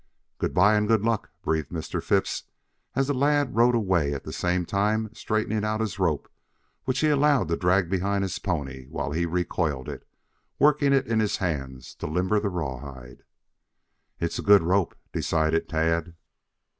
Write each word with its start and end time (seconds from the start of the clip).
"Good 0.39 0.55
bye 0.55 0.73
and 0.73 0.87
good 0.87 1.03
luck," 1.03 1.29
breathed 1.43 1.69
Mr. 1.69 2.01
Phipps, 2.01 2.45
as 2.95 3.05
the 3.05 3.13
lad 3.13 3.55
rode 3.55 3.75
away 3.75 4.13
at 4.15 4.23
the 4.23 4.33
same 4.33 4.65
time 4.65 5.13
straightening 5.13 5.63
out 5.63 5.79
his 5.79 5.99
rope 5.99 6.27
which 6.85 7.01
he 7.01 7.09
allowed 7.09 7.49
to 7.49 7.55
drag 7.55 7.87
behind 7.87 8.23
his 8.23 8.39
pony 8.39 8.85
while 8.87 9.11
he 9.11 9.27
recoiled 9.27 9.87
it, 9.87 10.07
working 10.57 10.91
it 10.91 11.05
in 11.05 11.19
his 11.19 11.37
hands 11.37 11.93
to 11.93 12.07
limber 12.07 12.39
the 12.39 12.49
rawhide. 12.49 13.21
"It's 14.19 14.39
a 14.39 14.41
good 14.41 14.63
rope," 14.63 14.95
decided 15.13 15.69
Tad. 15.69 16.15